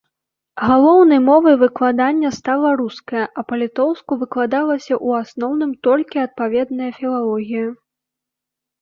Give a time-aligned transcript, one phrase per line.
[0.69, 7.65] Галоўнай мовай выкладання стала руская, а па-літоўску выкладалася ў асноўным толькі адпаведная філалогія.